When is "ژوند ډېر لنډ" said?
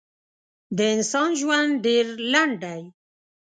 1.39-2.53